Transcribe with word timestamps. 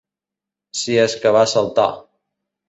Si 0.79 0.95
és 1.03 1.17
que 1.25 1.35
va 1.37 1.45
saltar. 1.53 1.87